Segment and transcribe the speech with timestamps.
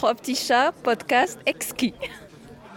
[0.00, 1.92] Trois petits chats, podcast exquis.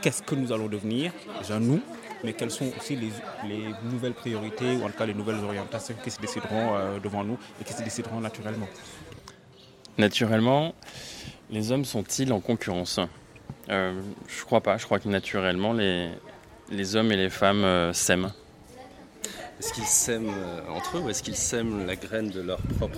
[0.02, 1.14] Qu'est-ce que nous allons devenir?
[1.40, 1.82] Déjà nous,
[2.22, 6.12] mais quelles sont aussi les, nouvelles priorités ou en tout cas les nouvelles orientations qui
[6.12, 8.68] se décideront euh, devant nous et qui se décideront naturellement?
[9.98, 10.76] Naturellement,
[11.50, 13.00] les hommes sont-ils en concurrence?
[13.70, 14.76] Euh, Je crois pas.
[14.76, 16.10] Je crois que naturellement, les,
[16.72, 18.34] les hommes et les femmes euh, s'aiment.
[19.62, 22.98] Est-ce qu'ils s'aiment euh, entre eux ou est-ce qu'ils sèment la graine de leur propre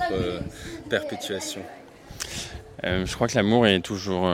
[2.84, 4.30] euh, je crois que l'amour est toujours,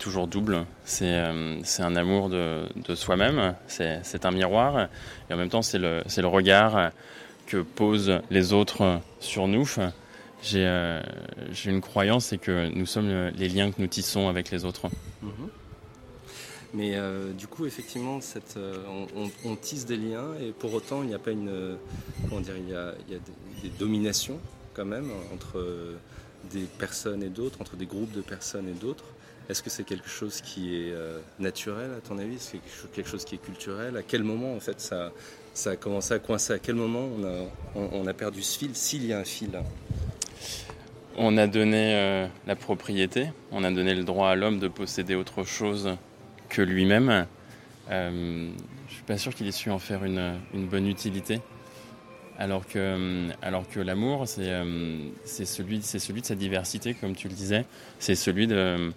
[0.00, 0.64] toujours double.
[0.84, 4.88] C'est un amour de, soi-même, c'est un miroir,
[5.30, 6.90] et en même temps c'est le, regard
[7.46, 9.68] que posent les autres sur nous.
[10.42, 10.66] J'ai
[11.66, 14.88] une croyance, c'est que nous sommes les liens que nous tissons avec les autres.
[15.22, 15.50] Mhm.
[16.74, 18.18] Mais euh, du coup, effectivement,
[18.56, 19.06] euh,
[19.44, 21.48] on, tisse des liens et pour autant, il n'y a pas une.
[21.48, 21.76] Euh,
[22.28, 22.94] comment dire Il y a,
[23.62, 24.38] des, dominations
[24.74, 25.62] quand même entre
[26.50, 29.04] des personnes et d'autres, entre des groupes de personnes et d'autres.
[29.48, 30.94] Est-ce que c'est quelque chose qui est
[31.40, 32.38] naturel à ton avis?
[32.38, 32.60] C'est
[32.94, 33.96] quelque chose qui est culturel?
[33.96, 35.12] À quel moment en fait ça,
[35.66, 36.52] a commencé à coincer?
[36.52, 37.08] À quel moment
[37.74, 39.50] on a, perdu ce fil S'il y a un fil?
[41.16, 45.42] On a donné la propriété, on a donné le droit à l'homme de posséder autre
[45.42, 45.96] chose
[46.52, 47.26] que lui-même.
[47.90, 48.50] Euh,
[48.88, 51.40] je suis pas sûr qu'il ait su en faire une, bonne utilité.
[52.42, 57.28] Alors que, euh, alors que l'amour, c'est euh, celui, celui de sa diversité, comme tu
[57.28, 57.64] le disais.
[58.00, 58.90] C'est celui de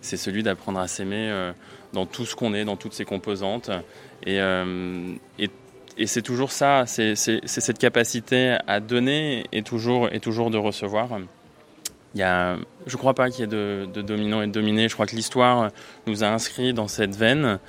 [0.00, 1.52] c'est celui d'apprendre à s'aimer euh,
[1.92, 3.70] dans tout ce qu'on est, dans toutes ses composantes.
[4.26, 10.58] Et, et, c'est toujours ça, c'est cette capacité à donner et toujours, et toujours de
[10.58, 11.08] recevoir.
[12.14, 14.52] Il y a, je ne crois pas qu'il y ait de, de, dominant et de
[14.52, 14.88] dominé.
[14.88, 15.70] Je crois que l'histoire
[16.08, 17.60] nous a inscrits dans cette veine,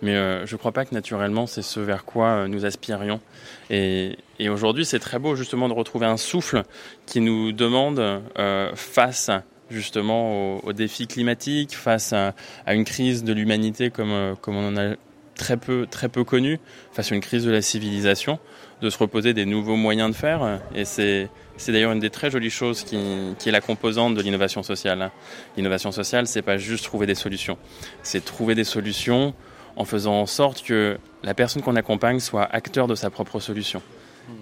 [0.00, 0.14] mais
[0.46, 3.20] je ne crois pas que naturellement c'est ce vers quoi nous aspirions.
[3.68, 6.62] Et, et aujourd'hui, c'est très beau justement de retrouver un souffle
[7.06, 9.30] qui nous demande euh, face
[9.70, 14.68] justement aux, défis climatiques, face à, à une crise de l'humanité comme, euh, comme on
[14.68, 14.94] en a
[15.36, 16.58] très peu, très peu connu,
[16.92, 18.38] face à une crise de la civilisation,
[18.80, 20.60] de se reposer des nouveaux moyens de faire.
[20.74, 24.62] Et c'est c'est d'ailleurs une des très jolies choses qui, est la composante de l'innovation
[24.62, 25.10] sociale.
[25.56, 27.58] L'innovation sociale, c'est pas juste trouver des solutions,
[28.02, 29.34] c'est trouver des solutions
[29.76, 33.82] en faisant en sorte que la personne qu'on accompagne soit acteur de sa propre solution.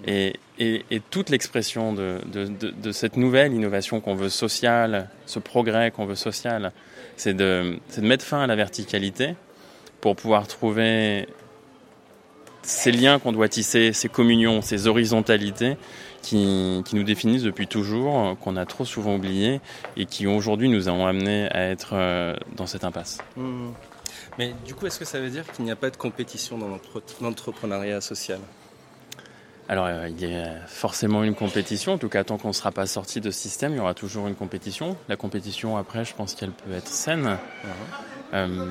[0.05, 0.33] Et,
[1.09, 6.71] toute l'expression de, cette nouvelle innovation qu'on veut sociale, ce progrès qu'on veut social,
[7.15, 9.35] c'est de, mettre fin à la verticalité
[10.01, 11.27] pour pouvoir trouver
[12.61, 15.77] ces liens qu'on doit tisser, ces communions, ces horizontalités
[16.21, 19.61] qui, nous définissent depuis toujours, qu'on a trop souvent oublié
[19.95, 23.19] et qui aujourd'hui nous ont amenés à être euh, dans cette impasse.
[23.37, 23.69] Mmh.
[24.37, 26.79] Mais du coup, est-ce que ça veut dire qu'il n'y a pas de compétition dans
[27.21, 28.39] l'entrepreneuriat social?
[29.69, 31.93] Alors, euh, il y a forcément une compétition.
[31.93, 33.93] En tout cas, tant qu'on ne sera pas sorti de ce système, il y aura
[33.93, 34.95] toujours une compétition.
[35.09, 37.23] La compétition, après, je pense qu'elle peut être saine.
[37.23, 37.67] Mmh.
[38.33, 38.65] Euh,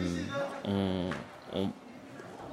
[0.65, 1.69] on,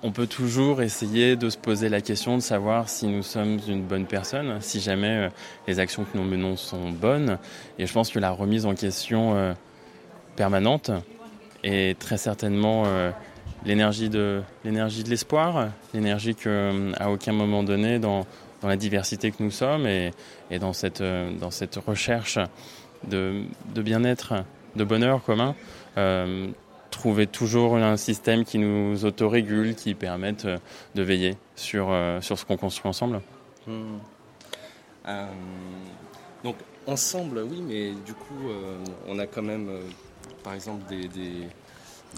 [0.03, 3.83] on peut toujours essayer de se poser la question de savoir si nous sommes une
[3.83, 5.29] bonne personne, si jamais euh,
[5.65, 7.39] les actions que nous menons sont bonnes.
[7.79, 9.53] Et je pense que la remise en question euh,
[10.35, 10.91] permanente
[11.63, 12.83] est très certainement
[13.65, 18.25] l'énergie de l'énergie de l'espoir, l'énergie que à aucun moment donné dans,
[18.61, 20.11] dans la diversité que nous sommes et,
[20.51, 22.39] et dans cette dans cette recherche
[23.07, 23.43] de,
[23.73, 24.33] de bien-être,
[24.75, 25.55] de bonheur commun,
[26.93, 30.57] trouver toujours un système qui nous autorégule, qui permette euh,
[30.95, 33.21] de veiller sur, euh, sur ce qu'on construit ensemble.
[33.67, 33.97] Hmm.
[35.07, 35.27] Euh,
[36.43, 36.55] donc
[36.85, 38.49] ensemble, oui, mais du coup,
[39.07, 39.69] on a quand même,
[40.43, 41.07] par exemple, des,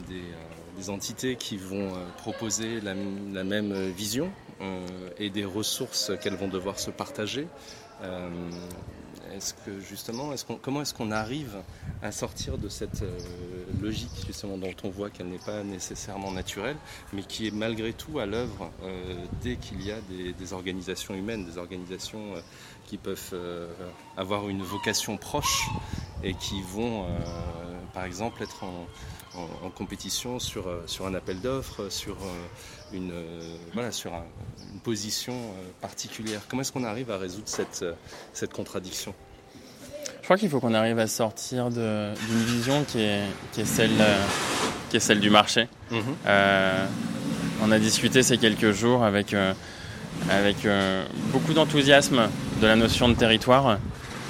[0.07, 4.29] des, entités qui vont proposer la, même vision
[5.17, 7.47] et des ressources qu'elles vont devoir se partager.
[9.35, 10.29] Est-ce que justement,
[10.61, 11.57] comment est-ce qu'on arrive
[12.01, 13.17] à sortir de cette euh,
[13.81, 16.77] logique justement dont on voit qu'elle n'est pas nécessairement naturelle,
[17.12, 21.45] mais qui est malgré tout à l'œuvre euh, dès qu'il y a des, organisations humaines,
[21.45, 22.41] des organisations euh,
[22.85, 23.35] qui peuvent
[24.16, 25.67] avoir une vocation proche
[26.23, 27.07] et qui vont,
[27.95, 28.88] par exemple, être en,
[29.75, 32.15] compétition sur, sur un appel d'offres, sur
[32.94, 33.12] une,
[33.74, 35.33] voilà, sur une position
[35.81, 36.42] particulière.
[36.47, 37.83] Comment est-ce qu'on arrive à résoudre cette,
[38.31, 39.13] cette contradiction?
[40.25, 42.15] Je crois qu'il faut qu'on arrive à sortir d'une
[42.45, 44.03] vision qui est, qui, est celle,
[44.89, 45.68] qui est celle du marché.
[45.91, 46.01] Mhm.
[46.25, 46.88] Euh,
[47.62, 49.53] on a discuté ces quelques jours avec, euh,
[50.30, 52.30] avec euh, beaucoup d'enthousiasme
[52.62, 53.77] de la notion de territoire.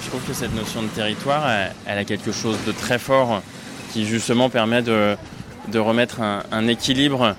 [0.04, 1.50] Je trouve que cette notion de territoire,
[1.86, 3.42] elle, a quelque chose de très fort
[3.96, 5.16] qui justement permet de,
[5.72, 7.38] de remettre un, équilibre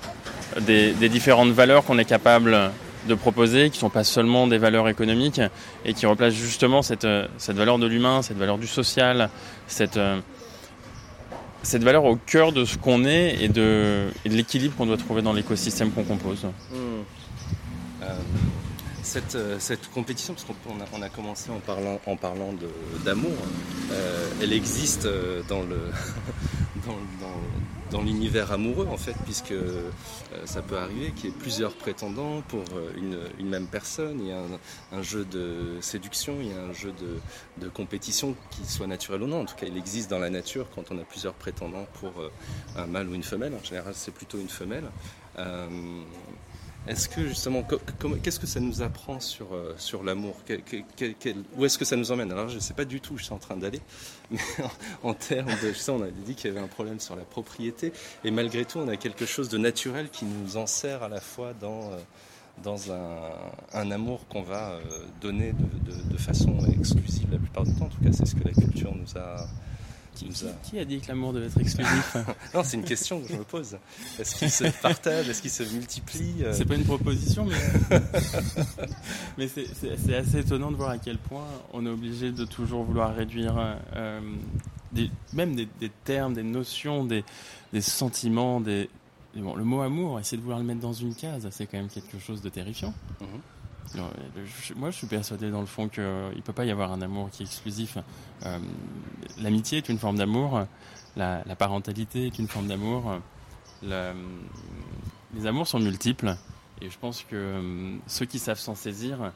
[0.61, 2.71] des, différentes valeurs qu'on est capable
[3.07, 5.39] de proposer, qui ne sont pas seulement des valeurs économiques,
[5.85, 7.05] et qui replacent justement cette,
[7.37, 9.29] cette valeur de l'humain, cette valeur du social,
[9.67, 9.99] cette,
[11.61, 15.33] cette valeur au cœur de ce qu'on est et de, l'équilibre qu'on doit trouver dans
[15.33, 16.43] l'écosystème qu'on compose.
[16.43, 16.75] Mmh.
[18.01, 18.15] Euh,
[19.03, 21.99] cette, euh, cette, compétition, parce qu'on a, commencé en parlant,
[23.05, 23.35] d'amour,
[23.91, 25.43] euh, elle existe euh,
[27.91, 29.53] dans l'univers amoureux en fait, puisque
[30.45, 32.63] ça peut arriver qu'il y ait plusieurs prétendants pour
[32.97, 34.19] une, même personne.
[34.21, 34.41] Il y a
[34.91, 36.93] un, jeu de séduction, il y a un jeu
[37.59, 39.41] de, compétition qui soit naturel ou non.
[39.41, 42.13] En tout cas, il existe dans la nature quand on a plusieurs prétendants pour
[42.75, 43.53] un mâle ou une femelle.
[43.53, 44.85] En général, c'est plutôt une femelle.
[46.87, 47.63] Est-ce que justement,
[48.23, 50.35] qu'est-ce que ça nous apprend sur, euh, sur l'amour?
[51.57, 52.31] Où est-ce que ça nous emmène?
[52.31, 53.81] Alors je ne sais pas du tout où je suis en train d'aller,
[54.31, 54.39] mais
[55.03, 55.73] en, en, termes de...
[55.73, 57.91] Ça, on a dit qu'il y avait un problème sur la propriété,
[58.23, 61.53] et malgré tout, on a quelque chose de naturel qui nous enserre à la fois
[61.53, 61.97] dans, euh,
[62.63, 64.81] dans un, amour qu'on va euh,
[65.21, 67.85] donner de, façon exclusive la plupart du temps.
[67.85, 69.47] En tout cas, c'est ce que la culture nous a
[70.17, 70.29] qui,
[70.63, 72.17] qui, a dit que l'amour devait être exclusif
[72.53, 73.77] Non, c'est une question que je me pose.
[74.19, 77.99] Est-ce qu'il se partage Est-ce qu'il se multiplie C'est pas une proposition, mais,
[79.37, 83.15] mais c'est assez étonnant de voir à quel point on est obligé de toujours vouloir
[83.15, 83.55] réduire
[83.95, 84.19] euh,
[84.91, 87.23] des, même des, des, termes, des notions, des,
[87.73, 88.59] des sentiments.
[88.61, 88.89] Des...
[89.35, 91.89] Bon, le mot amour, essayer de vouloir le mettre dans une case, c'est quand même
[91.89, 92.93] quelque chose de terrifiant.
[93.21, 93.39] Mm -hmm.
[93.56, 93.56] Non,
[94.75, 97.29] moi, je suis persuadé dans le fond qu'il ne peut pas y avoir un amour
[97.29, 97.97] qui est exclusif.
[98.45, 98.59] Euh,
[99.39, 100.65] L'amitié est une forme d'amour,
[101.15, 103.19] la, parentalité est une forme d'amour.
[103.81, 106.35] Les amours sont multiples
[106.81, 109.31] et je pense que euh, ceux qui savent s'en saisir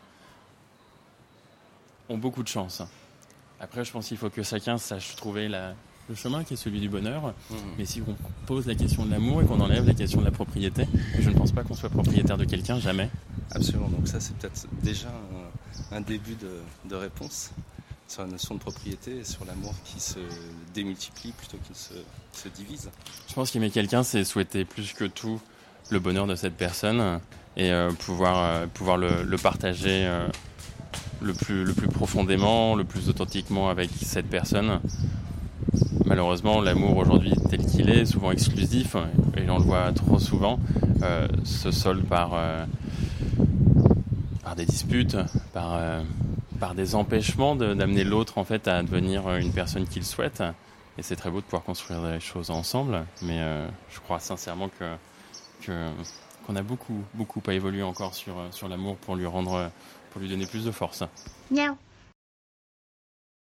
[2.09, 2.81] ont beaucoup de chance.
[3.59, 5.74] Après, je pense qu'il faut que chacun sache trouver la,
[6.11, 7.33] le chemin qui est celui du bonheur.
[7.49, 7.55] Mmh.
[7.77, 8.15] Mais si on
[8.45, 10.85] pose la question de l'amour et qu'on enlève la question de la propriété,
[11.19, 13.09] je ne pense pas qu'on soit propriétaire de quelqu'un, jamais.
[13.51, 16.59] Absolument, donc ça c'est peut-être déjà un, un début de,
[16.89, 17.51] de, réponse
[18.07, 20.19] sur la notion de propriété et sur l'amour qui se
[20.73, 21.93] démultiplie plutôt qu'il se,
[22.33, 22.89] se, divise.
[23.27, 25.41] Je pense qu'aimer quelqu'un, c'est souhaiter plus que tout
[25.89, 27.19] le bonheur de cette personne
[27.57, 30.27] et euh, pouvoir, euh, pouvoir le, le partager euh,
[31.21, 34.79] le, plus, le plus profondément, le plus authentiquement avec cette personne
[36.11, 38.97] malheureusement, l'amour aujourd'hui tel qu'il est, souvent exclusif,
[39.37, 40.59] et on le voit trop souvent,
[41.03, 42.65] euh, se solde par, euh,
[44.43, 45.15] par des disputes,
[45.53, 46.01] par, euh,
[46.59, 50.43] par des empêchements d'amener l'autre en fait à devenir une personne qu'il souhaite.
[50.97, 53.39] Et c'est très beau de pouvoir construire des choses ensemble, mais
[53.89, 54.85] je crois sincèrement que
[55.65, 59.71] qu'on qu a beaucoup beaucoup à évoluer encore sur sur l'amour pour lui rendre
[60.11, 61.03] pour lui donner plus de force.
[61.49, 61.77] Miaou.